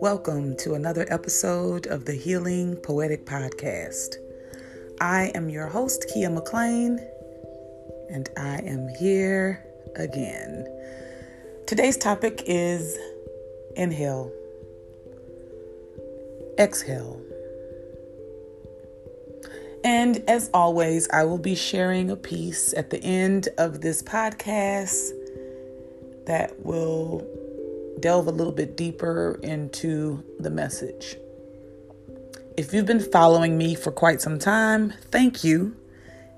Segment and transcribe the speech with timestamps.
[0.00, 4.16] Welcome to another episode of the Healing Poetic Podcast.
[5.00, 6.98] I am your host, Keya McLean,
[8.10, 9.64] and I am here
[9.94, 10.66] again.
[11.66, 12.98] Today's topic is
[13.76, 14.32] inhale,
[16.58, 17.20] exhale.
[19.86, 25.12] And as always, I will be sharing a piece at the end of this podcast
[26.26, 27.24] that will
[28.00, 31.14] delve a little bit deeper into the message.
[32.56, 35.76] If you've been following me for quite some time, thank you.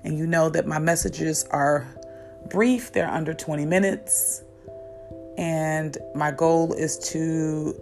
[0.03, 1.87] And you know that my messages are
[2.51, 4.43] brief, they're under 20 minutes.
[5.39, 7.73] And my goal is to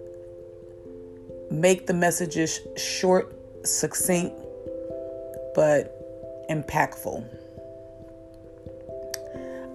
[1.51, 4.46] make the messages short, succinct,
[5.57, 7.25] but impactful.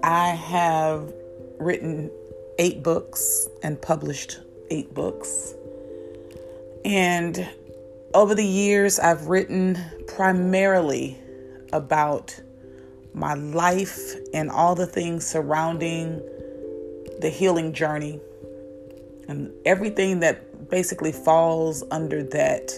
[0.04, 1.12] I have
[1.58, 2.08] written
[2.60, 4.38] eight books and published
[4.70, 5.54] eight books.
[6.84, 7.48] And
[8.14, 11.18] over the years, I've written primarily
[11.72, 12.40] about
[13.12, 16.22] my life and all the things surrounding
[17.20, 18.20] the healing journey
[19.26, 22.70] and everything that basically falls under that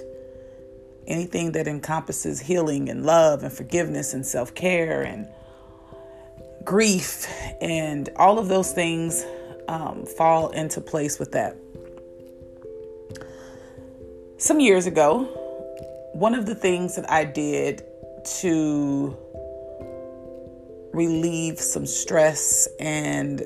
[1.06, 5.28] anything that encompasses healing and love and forgiveness and self-care and
[6.64, 7.26] grief
[7.60, 9.24] and all of those things
[9.68, 11.56] um, fall into place with that.
[14.38, 15.24] Some years ago,
[16.12, 17.82] one of the things that I did
[18.40, 19.16] to
[20.92, 23.42] relieve some stress and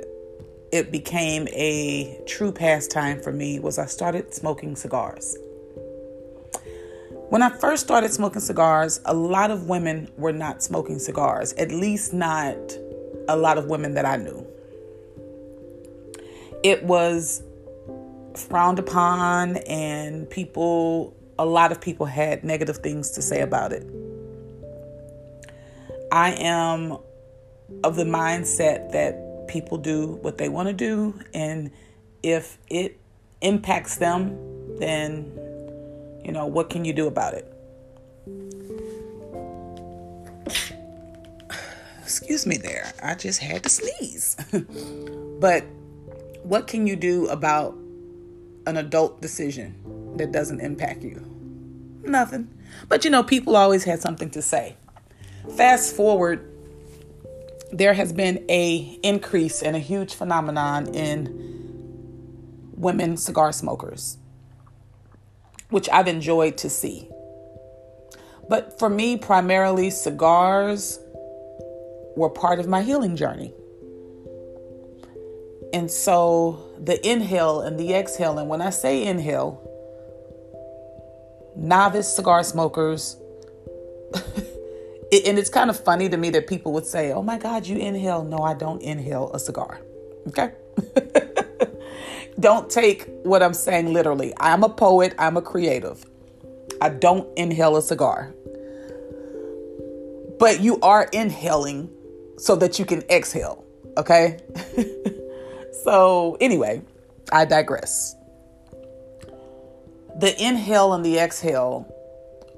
[0.70, 5.37] it became a true pastime for me was I started smoking cigars.
[7.29, 11.71] When I first started smoking cigars, a lot of women were not smoking cigars, at
[11.71, 12.57] least not
[13.29, 14.47] a lot of women that I knew
[16.62, 17.43] it was
[18.34, 23.87] frowned upon and people a lot of people had negative things to say about it.
[26.10, 26.99] I am
[27.84, 31.71] of the mindset that people do what they want to do and
[32.22, 32.99] if it
[33.41, 34.37] impacts them
[34.78, 35.33] then
[36.28, 37.50] you know what can you do about it?
[42.03, 42.93] Excuse me there.
[43.03, 44.37] I just had to sneeze.
[45.41, 45.65] but
[46.43, 47.75] what can you do about
[48.66, 49.75] an adult decision
[50.19, 51.25] that doesn't impact you?
[52.03, 52.50] Nothing.
[52.91, 54.77] But you know, people always had something to say.
[55.56, 56.47] Fast forward,
[57.72, 64.18] there has been a increase and a huge phenomenon in women cigar smokers,
[65.71, 67.09] which I've enjoyed to see.
[68.49, 70.99] But for me, primarily, cigars
[72.17, 73.53] were part of my healing journey.
[75.73, 79.62] And so the inhale and the exhale, and when I say inhale,
[81.55, 83.17] novice cigar smokers,
[84.15, 87.77] and it's kind of funny to me that people would say, Oh my God, you
[87.77, 88.25] inhale.
[88.25, 89.81] No, I don't inhale a cigar.
[90.28, 90.53] Okay?
[92.41, 94.32] don't take what I'm saying literally.
[94.38, 96.04] I'm a poet, I'm a creative.
[96.81, 98.34] I don't inhale a cigar.
[100.38, 101.91] But you are inhaling
[102.37, 103.65] so that you can exhale.
[103.97, 104.38] Okay?
[105.84, 106.82] So, anyway,
[107.31, 108.15] I digress.
[110.19, 111.87] The inhale and the exhale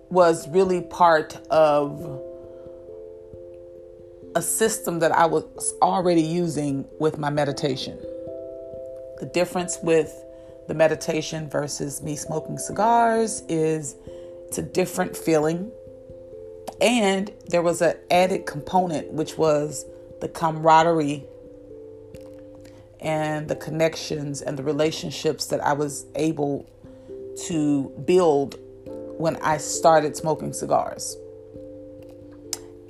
[0.09, 2.21] was really part of
[4.35, 7.99] a system that I was already using with my meditation.
[9.21, 10.25] The difference with
[10.67, 13.95] the meditation versus me smoking cigars is
[14.47, 15.71] it's a different feeling.
[16.81, 19.85] And there was an added component, which was
[20.23, 21.25] the camaraderie
[23.01, 26.67] and the connections and the relationships that I was able
[27.47, 28.59] to build
[29.19, 31.17] when I started smoking cigars.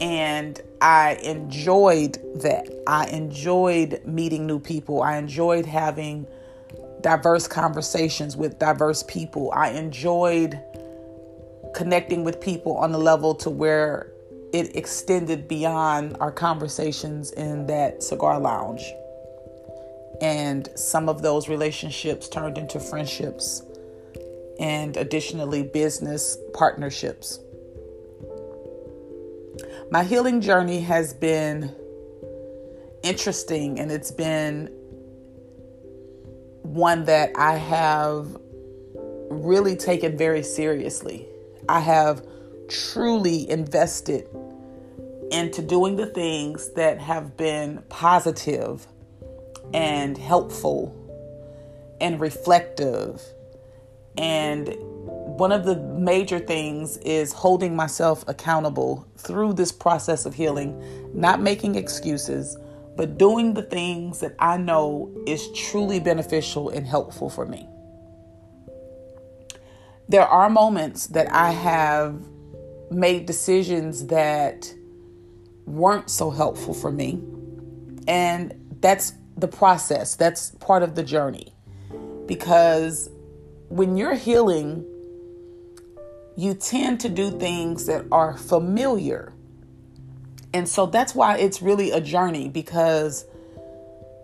[0.01, 2.69] And I enjoyed that.
[2.87, 5.03] I enjoyed meeting new people.
[5.03, 6.27] I enjoyed having
[7.03, 9.53] diverse conversations with diverse people.
[9.55, 10.59] I enjoyed
[11.75, 14.13] connecting with people on the level to where
[14.53, 18.83] it extended beyond our conversations in that cigar lounge.
[20.21, 23.63] And some of those relationships turned into friendships
[24.59, 27.41] and additionally business partnerships.
[29.93, 31.75] My healing journey has been
[33.03, 34.67] interesting and it's been
[36.63, 38.37] one that I have
[39.31, 41.27] really taken very seriously.
[41.69, 42.25] I have
[42.69, 44.29] truly invested
[45.33, 48.87] into doing the things that have been positive
[49.75, 50.95] and helpful
[52.01, 53.21] and reflective.
[54.17, 54.69] And
[55.41, 60.79] one of the major things is holding myself accountable through this process of healing,
[61.15, 62.59] not making excuses,
[62.95, 67.67] but doing the things that I know is truly beneficial and helpful for me.
[70.11, 72.21] There are moments that I have
[72.91, 74.71] made decisions that
[75.65, 77.19] weren't so helpful for me.
[78.07, 81.55] And that's the process, that's part of the journey.
[82.27, 83.09] Because
[83.71, 84.85] when you're healing,
[86.37, 89.33] you tend to do things that are familiar.
[90.53, 93.25] And so that's why it's really a journey because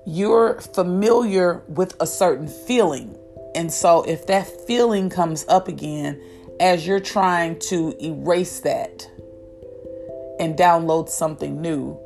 [0.07, 3.17] you're familiar with a certain feeling.
[3.55, 6.21] And so if that feeling comes up again
[6.61, 9.09] as you're trying to erase that
[10.39, 11.99] and download something new,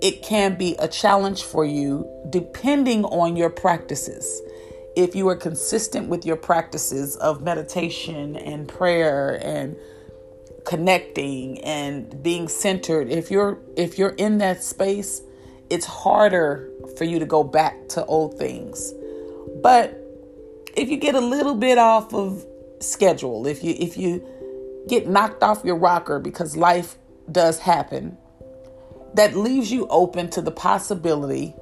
[0.00, 4.42] it can be a challenge for you depending on your practices.
[4.94, 9.76] If you are consistent with your practices of meditation and prayer and
[10.64, 15.22] connecting and being centered, if you're if you're in that space,
[15.70, 18.92] it's harder for you to go back to old things.
[19.62, 19.98] But
[20.76, 22.44] if you get a little bit off of
[22.80, 24.26] schedule, if you if you
[24.88, 26.98] get knocked off your rocker because life
[27.30, 28.18] does happen,
[29.14, 31.54] that leaves you open to the possibility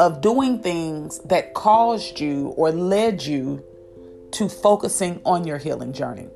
[0.00, 3.62] of doing things that caused you or led you
[4.32, 6.26] to focusing on your healing journey.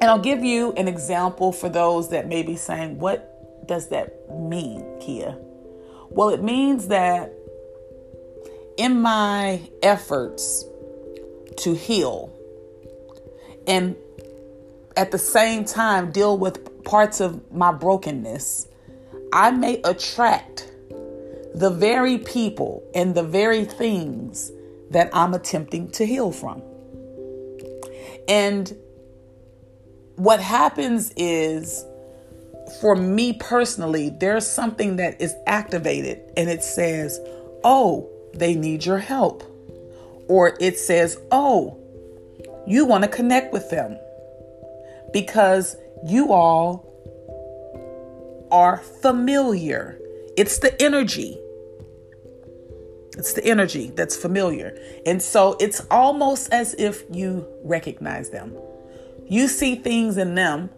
[0.00, 4.30] And I'll give you an example for those that may be saying, What does that
[4.30, 5.36] mean, Keya?
[6.08, 7.32] Well, it means that
[8.76, 10.64] in my efforts
[11.56, 12.32] to heal
[13.66, 13.96] and
[14.96, 18.68] at the same time deal with parts of my brokenness,
[19.32, 20.69] I may attract
[21.54, 24.52] the very people and the very things
[24.90, 26.62] that I'm attempting to heal from.
[28.28, 28.72] And
[30.16, 31.84] what happens is,
[32.80, 37.18] for me personally, there's something that is activated and it says,
[37.64, 39.42] Oh, they need your help.
[40.28, 41.78] Or it says, Oh,
[42.66, 43.98] you want to connect with them
[45.12, 45.76] because
[46.06, 46.86] you all
[48.50, 49.99] are familiar.
[50.36, 51.38] It's the energy.
[53.18, 54.78] It's the energy that's familiar.
[55.04, 58.56] And so it's almost as if you recognize them.
[59.28, 60.70] You see things in them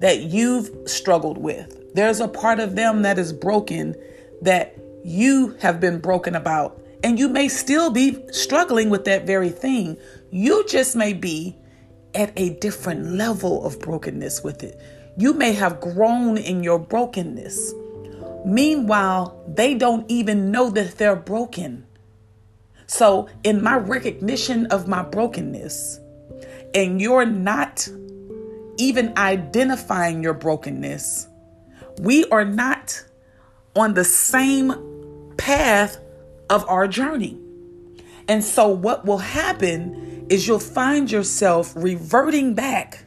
[0.00, 1.94] that you've struggled with.
[1.94, 3.94] There's a part of them that is broken
[4.42, 6.80] that you have been broken about.
[7.02, 9.96] And you may still be struggling with that very thing.
[10.30, 11.56] You just may be
[12.14, 14.80] at a different level of brokenness with it.
[15.16, 17.72] You may have grown in your brokenness.
[18.44, 21.86] Meanwhile, they don't even know that they're broken.
[22.86, 26.00] So, in my recognition of my brokenness,
[26.74, 27.88] and you're not
[28.78, 31.28] even identifying your brokenness,
[32.00, 33.04] we are not
[33.76, 35.98] on the same path
[36.48, 37.38] of our journey.
[38.26, 43.04] And so, what will happen is you'll find yourself reverting back,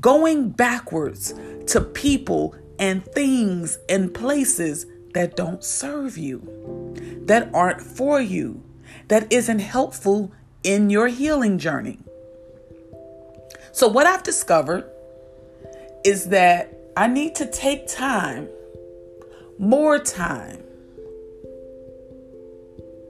[0.00, 1.34] going backwards
[1.66, 6.92] to people and things and places that don't serve you,
[7.26, 8.60] that aren't for you,
[9.06, 10.32] that isn't helpful
[10.64, 12.00] in your healing journey.
[13.70, 14.90] So, what I've discovered
[16.04, 18.48] is that I need to take time,
[19.58, 20.64] more time,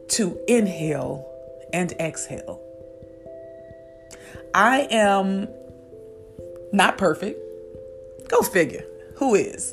[0.09, 1.27] to inhale
[1.73, 2.61] and exhale.
[4.53, 5.49] I am
[6.75, 7.41] not perfect.
[8.29, 8.85] Go figure.
[9.23, 9.73] Who is?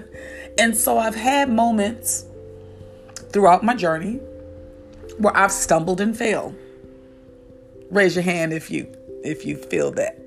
[0.58, 2.26] and so I've had moments
[3.30, 4.14] throughout my journey
[5.18, 6.56] where I've stumbled and failed.
[7.88, 8.92] Raise your hand if you
[9.22, 10.18] if you feel that.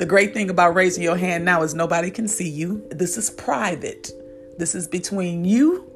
[0.00, 2.84] The great thing about raising your hand now is nobody can see you.
[2.90, 4.10] This is private.
[4.58, 5.88] This is between you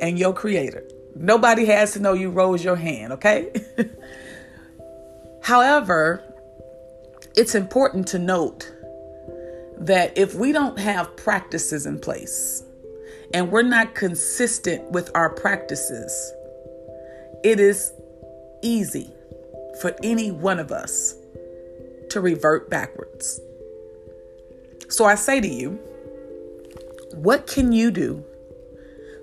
[0.00, 0.84] and your creator.
[1.14, 3.52] Nobody has to know you rose your hand, okay?
[5.42, 6.24] However,
[7.36, 8.72] it's important to note
[9.80, 12.62] that if we don't have practices in place
[13.32, 16.32] and we're not consistent with our practices,
[17.42, 17.92] it is
[18.62, 19.10] easy
[19.80, 21.14] for any one of us
[22.10, 23.40] to revert backwards.
[24.88, 25.78] So I say to you,
[27.14, 28.24] what can you do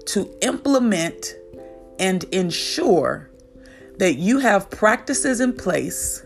[0.08, 1.36] to implement
[2.00, 3.30] and ensure
[3.98, 6.26] that you have practices in place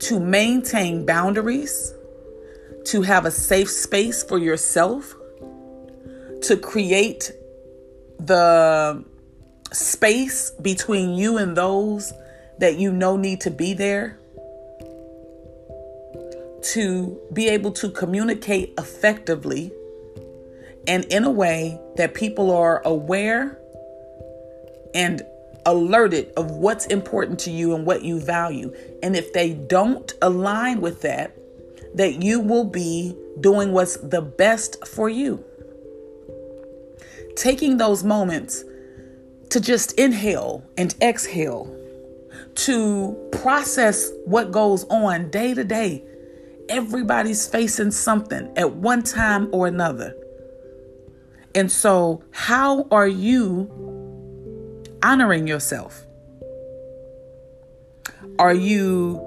[0.00, 1.92] to maintain boundaries,
[2.90, 5.14] to have a safe space for yourself,
[6.42, 7.32] to create
[8.18, 9.04] the
[9.72, 12.12] space between you and those
[12.58, 14.18] that you know need to be there
[16.62, 19.72] to be able to communicate effectively
[20.86, 23.58] and in a way that people are aware
[24.94, 25.22] and
[25.66, 28.74] alerted of what's important to you and what you value.
[29.02, 31.37] And if they don't align with that,
[31.94, 35.44] that you will be doing what's the best for you.
[37.36, 38.64] Taking those moments
[39.50, 41.74] to just inhale and exhale,
[42.54, 46.04] to process what goes on day to day.
[46.68, 50.14] Everybody's facing something at one time or another.
[51.54, 53.70] And so, how are you
[55.02, 56.04] honoring yourself?
[58.38, 59.20] Are you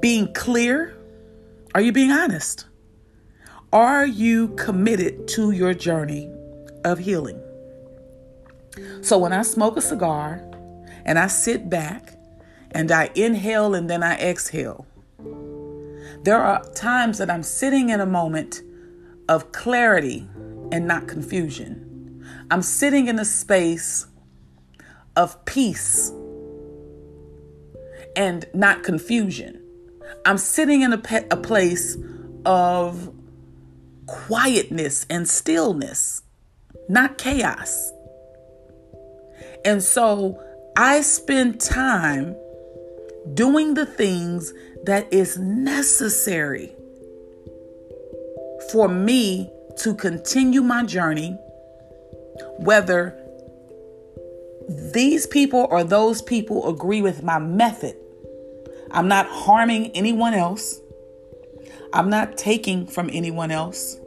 [0.00, 0.95] being clear?
[1.76, 2.64] Are you being honest?
[3.70, 6.32] Are you committed to your journey
[6.86, 7.38] of healing?
[9.02, 10.42] So when I smoke a cigar
[11.04, 12.14] and I sit back
[12.70, 14.86] and I inhale and then I exhale,
[16.22, 18.62] there are times that I'm sitting in a moment
[19.28, 20.26] of clarity
[20.72, 22.24] and not confusion.
[22.50, 24.06] I'm sitting in a space
[25.14, 26.10] of peace
[28.16, 29.60] and not confusion.
[30.24, 31.96] I'm sitting in a, pe- a place
[32.44, 33.12] of
[34.06, 36.22] quietness and stillness,
[36.88, 37.92] not chaos.
[39.64, 40.40] And so
[40.76, 42.36] I spend time
[43.34, 44.52] doing the things
[44.84, 46.72] that is necessary
[48.70, 51.30] for me to continue my journey,
[52.58, 53.18] whether
[54.68, 57.96] these people or those people agree with my method.
[58.96, 60.80] I'm not harming anyone else.
[61.92, 63.98] I'm not taking from anyone else.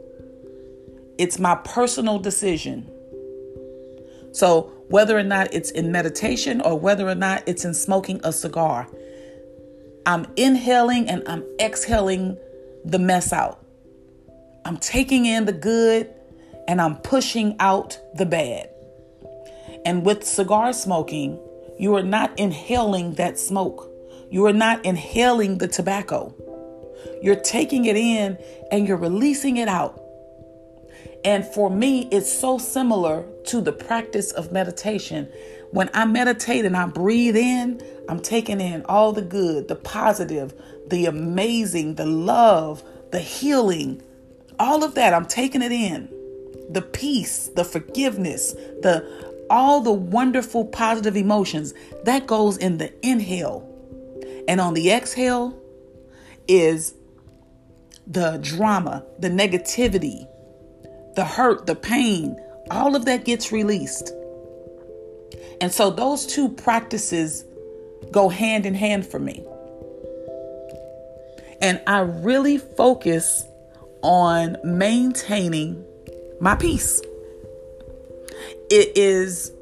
[1.16, 2.90] It's my personal decision.
[4.32, 8.32] So, whether or not it's in meditation or whether or not it's in smoking a
[8.32, 8.88] cigar,
[10.06, 12.36] I'm inhaling and I'm exhaling
[12.84, 13.64] the mess out.
[14.64, 16.12] I'm taking in the good
[16.66, 18.68] and I'm pushing out the bad.
[19.84, 21.38] And with cigar smoking,
[21.78, 23.89] you are not inhaling that smoke.
[24.30, 26.34] You are not inhaling the tobacco.
[27.20, 28.38] You're taking it in
[28.70, 30.00] and you're releasing it out.
[31.24, 35.28] And for me, it's so similar to the practice of meditation.
[35.70, 40.54] When I meditate and I breathe in, I'm taking in all the good, the positive,
[40.88, 44.02] the amazing, the love, the healing,
[44.58, 45.12] all of that.
[45.12, 46.08] I'm taking it in.
[46.70, 53.69] The peace, the forgiveness, the all the wonderful positive emotions that goes in the inhale.
[54.48, 55.58] And on the exhale
[56.48, 56.94] is
[58.06, 60.26] the drama, the negativity,
[61.14, 62.36] the hurt, the pain,
[62.70, 64.12] all of that gets released.
[65.60, 67.44] And so those two practices
[68.10, 69.44] go hand in hand for me.
[71.60, 73.44] And I really focus
[74.02, 75.84] on maintaining
[76.40, 77.02] my peace.
[78.70, 79.52] It is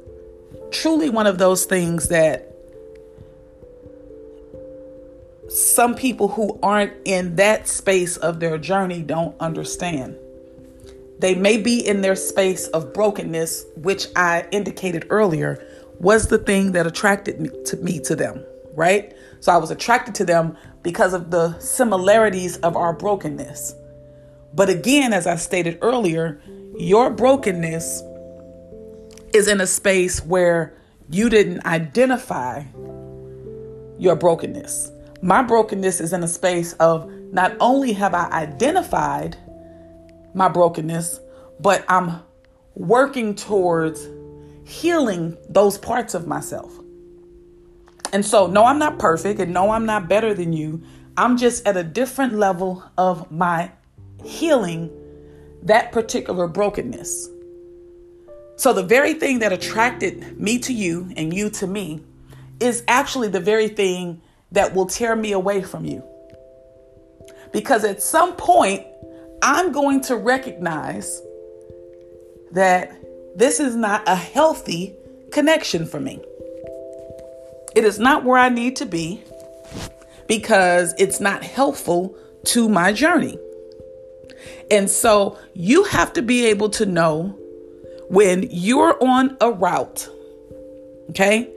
[0.71, 2.48] truly one of those things that
[5.49, 10.15] some people who aren't in that space of their journey don't understand.
[11.19, 15.65] They may be in their space of brokenness, which I indicated earlier
[15.99, 19.13] was the thing that attracted me to me to them, right?
[19.41, 23.73] So I was attracted to them because of the similarities of our brokenness.
[24.53, 26.41] But again, as I stated earlier,
[26.77, 28.01] your brokenness
[29.33, 30.73] is in a space where
[31.09, 32.63] you didn't identify
[33.97, 34.91] your brokenness.
[35.21, 39.37] My brokenness is in a space of not only have I identified
[40.33, 41.19] my brokenness,
[41.59, 42.21] but I'm
[42.75, 44.07] working towards
[44.63, 46.71] healing those parts of myself.
[48.13, 50.81] And so, no, I'm not perfect, and no, I'm not better than you.
[51.17, 53.71] I'm just at a different level of my
[54.23, 54.89] healing
[55.63, 57.29] that particular brokenness.
[58.55, 62.01] So, the very thing that attracted me to you and you to me
[62.59, 64.21] is actually the very thing
[64.51, 66.03] that will tear me away from you.
[67.51, 68.85] Because at some point,
[69.41, 71.21] I'm going to recognize
[72.51, 72.91] that
[73.35, 74.95] this is not a healthy
[75.31, 76.19] connection for me.
[77.75, 79.23] It is not where I need to be
[80.27, 82.15] because it's not helpful
[82.45, 83.37] to my journey.
[84.71, 87.37] And so you have to be able to know
[88.09, 90.07] when you're on a route,
[91.11, 91.49] okay?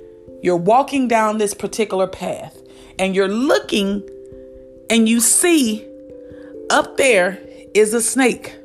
[0.43, 2.62] You're walking down this particular path
[2.99, 4.09] and you're looking
[4.91, 5.87] and you see
[6.71, 7.39] up there
[7.75, 8.57] is a snake.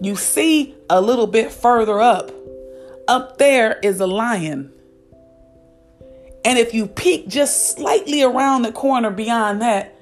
[0.00, 2.30] You see a little bit further up
[3.10, 4.72] up there is a lion.
[6.44, 9.92] And if you peek just slightly around the corner beyond that,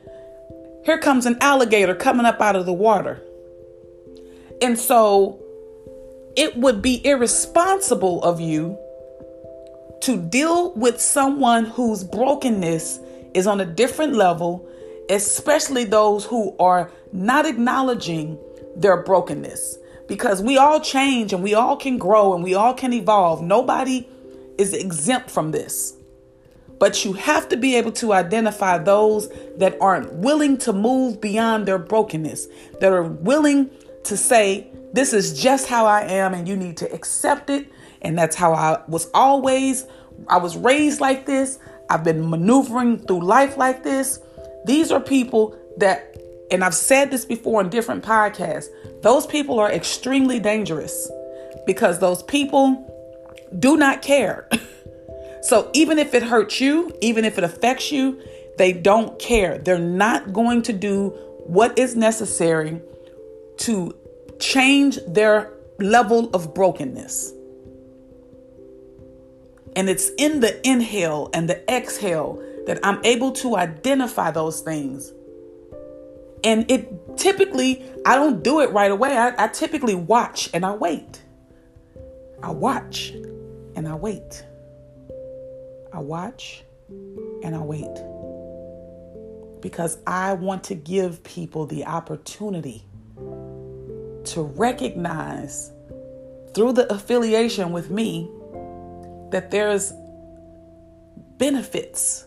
[0.84, 3.22] here comes an alligator coming up out of the water.
[4.60, 5.40] And so
[6.36, 8.78] it would be irresponsible of you
[10.00, 13.00] to deal with someone whose brokenness
[13.34, 14.66] is on a different level,
[15.10, 18.38] especially those who are not acknowledging
[18.76, 19.78] their brokenness.
[20.06, 23.42] Because we all change and we all can grow and we all can evolve.
[23.42, 24.08] Nobody
[24.56, 25.94] is exempt from this.
[26.78, 31.66] But you have to be able to identify those that aren't willing to move beyond
[31.66, 32.46] their brokenness,
[32.80, 33.70] that are willing
[34.04, 37.70] to say, This is just how I am, and you need to accept it.
[38.02, 39.86] And that's how I was always.
[40.28, 41.58] I was raised like this.
[41.90, 44.20] I've been maneuvering through life like this.
[44.64, 46.16] These are people that,
[46.50, 48.68] and I've said this before in different podcasts,
[49.02, 51.10] those people are extremely dangerous
[51.66, 52.84] because those people
[53.58, 54.48] do not care.
[55.42, 58.20] so even if it hurts you, even if it affects you,
[58.58, 59.58] they don't care.
[59.58, 61.10] They're not going to do
[61.46, 62.82] what is necessary
[63.58, 63.96] to
[64.38, 67.32] change their level of brokenness.
[69.78, 75.12] And it's in the inhale and the exhale that I'm able to identify those things.
[76.42, 79.16] And it typically, I don't do it right away.
[79.16, 81.22] I, I typically watch and I wait.
[82.42, 83.10] I watch
[83.76, 84.44] and I wait.
[85.92, 86.64] I watch
[87.44, 87.86] and I wait.
[89.60, 92.84] Because I want to give people the opportunity
[94.24, 95.70] to recognize
[96.52, 98.28] through the affiliation with me
[99.30, 99.92] that there's
[101.38, 102.26] benefits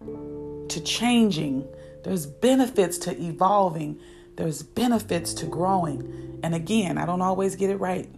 [0.00, 1.66] to changing,
[2.04, 3.98] there's benefits to evolving,
[4.36, 6.38] there's benefits to growing.
[6.42, 8.08] And again, I don't always get it right.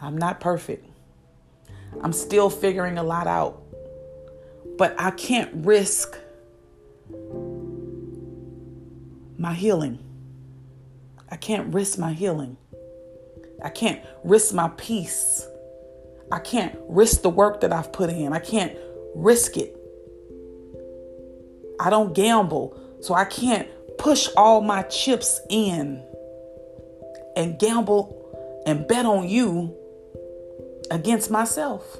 [0.00, 0.86] I'm not perfect.
[2.02, 3.62] I'm still figuring a lot out.
[4.76, 6.18] But I can't risk
[9.38, 9.98] my healing.
[11.30, 12.56] I can't risk my healing.
[13.62, 15.46] I can't risk my peace.
[16.30, 18.32] I can't risk the work that I've put in.
[18.32, 18.76] I can't
[19.14, 19.76] risk it.
[21.78, 26.02] I don't gamble, so I can't push all my chips in
[27.36, 29.74] and gamble and bet on you
[30.90, 31.98] against myself.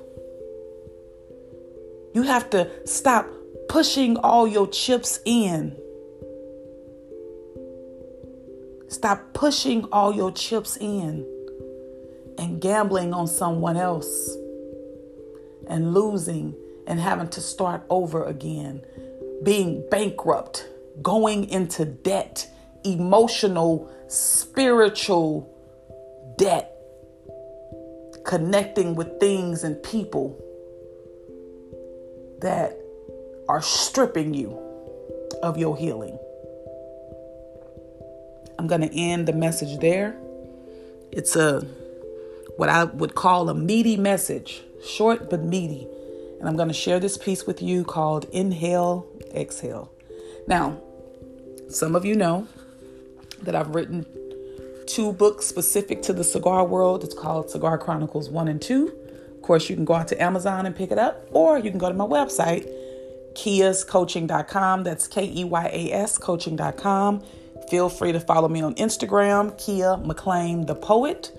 [2.15, 3.29] You have to stop
[3.69, 5.77] pushing all your chips in.
[8.89, 11.27] Stop pushing all your chips in
[12.39, 14.37] and gambling on someone else
[15.69, 16.55] and losing
[16.87, 18.85] and having to start over again,
[19.43, 20.69] being bankrupt,
[21.03, 22.49] going into debt,
[22.85, 25.53] emotional, spiritual
[26.39, 26.77] debt,
[28.25, 30.41] connecting with things and people
[32.41, 32.79] that
[33.49, 34.59] are stripping you
[35.43, 36.19] of your healing.
[38.59, 40.17] I'm going to end the message there.
[41.13, 41.67] It's a
[42.57, 45.87] what I would call a meaty message, short but meaty.
[46.39, 49.91] And I'm going to share this piece with you called Inhale, Exhale.
[50.47, 50.81] Now,
[51.69, 52.47] some of you know
[53.43, 54.07] that I've written
[54.87, 57.05] two books specific to the cigar world.
[57.05, 58.93] It's called Cigar Chronicles 1 and 2.
[59.35, 61.79] Of course, you can go out to Amazon and pick it up, or you can
[61.79, 62.69] go to my website,
[63.35, 64.85] keyascoaching.com.
[64.85, 67.23] That's K E Y A S coaching.com.
[67.71, 71.33] Feel free to follow me on Instagram, Keya McLean the Poet.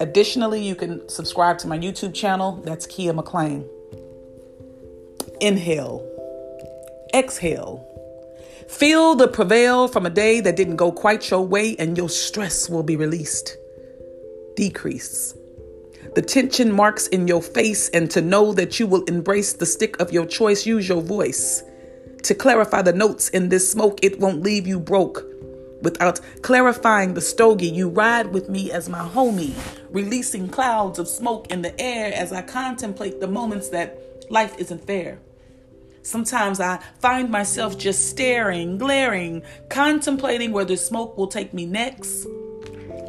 [0.00, 2.60] Additionally, you can subscribe to my YouTube channel.
[2.64, 3.68] That's Keya McLean.
[5.40, 6.06] Inhale,
[7.14, 7.88] exhale.
[8.68, 12.70] Feel the prevail from a day that didn't go quite your way, and your stress
[12.70, 13.56] will be released.
[14.56, 15.34] Decrease.
[16.14, 20.00] The tension marks in your face, and to know that you will embrace the stick
[20.00, 21.62] of your choice, use your voice.
[22.24, 25.24] To clarify the notes in this smoke, it won't leave you broke.
[25.82, 29.54] Without clarifying the stogie, you ride with me as my homie,
[29.90, 33.98] releasing clouds of smoke in the air as I contemplate the moments that
[34.30, 35.18] life isn't fair.
[36.02, 42.26] Sometimes I find myself just staring, glaring, contemplating where the smoke will take me next.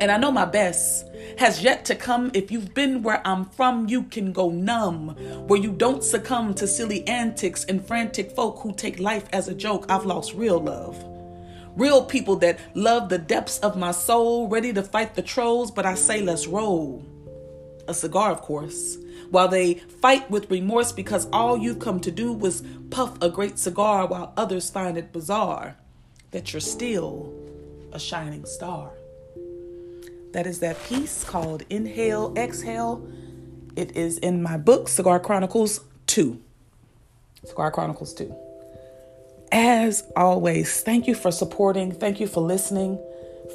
[0.02, 1.06] And I know my best
[1.38, 2.32] has yet to come.
[2.34, 5.10] If you've been where I'm from, you can go numb,
[5.48, 9.54] where you don't succumb to silly antics and frantic folk who take life as a
[9.54, 9.86] joke.
[9.90, 11.12] I've lost real love.
[11.76, 15.86] Real people that love the depths of my soul, ready to fight the trolls, but
[15.86, 17.04] I say let's roll.
[17.88, 18.98] A cigar, of course.
[19.32, 23.58] While they fight with remorse because all you've come to do was puff a great
[23.58, 25.76] cigar while others find it bizarre
[26.32, 27.34] that you're still
[27.92, 28.92] a shining star.
[30.34, 33.08] That is that piece called Inhale, Exhale.
[33.76, 36.40] It is in my book, Cigar Chronicles 2.
[37.46, 38.42] Cigar Chronicles 2.
[39.54, 41.92] As always, thank you for supporting.
[41.92, 43.00] Thank you for listening.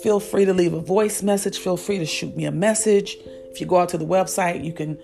[0.00, 1.58] Feel free to leave a voice message.
[1.58, 3.16] Feel free to shoot me a message.
[3.50, 4.96] If you go out to the website, you can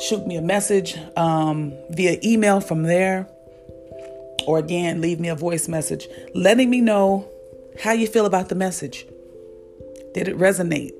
[0.00, 3.28] shoot me a message um, via email from there.
[4.46, 7.28] Or again, leave me a voice message letting me know
[7.78, 9.04] how you feel about the message.
[10.14, 10.94] Did it resonate?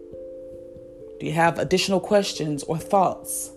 [1.19, 3.53] Do you have additional questions or thoughts?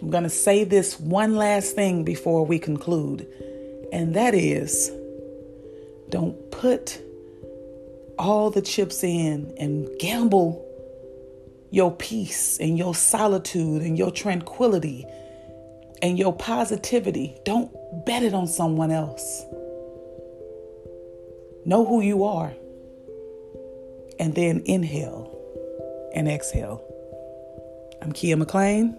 [0.00, 3.26] I'm going to say this one last thing before we conclude,
[3.92, 4.92] and that is
[6.08, 7.00] don't put
[8.18, 10.64] all the chips in and gamble
[11.70, 15.06] your peace and your solitude and your tranquility
[16.00, 17.36] and your positivity.
[17.44, 17.70] Don't
[18.06, 19.44] bet it on someone else.
[21.66, 22.52] Know who you are.
[24.18, 25.30] And then inhale
[26.14, 26.82] and exhale.
[28.00, 28.98] I'm Keya McLean.